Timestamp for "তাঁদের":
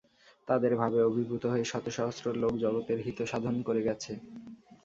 0.47-0.73